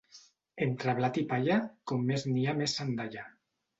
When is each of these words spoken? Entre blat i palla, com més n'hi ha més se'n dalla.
Entre 0.65 0.95
blat 0.99 1.19
i 1.23 1.25
palla, 1.33 1.57
com 1.91 2.09
més 2.13 2.25
n'hi 2.31 2.47
ha 2.53 2.57
més 2.63 2.75
se'n 2.81 2.95
dalla. 3.03 3.29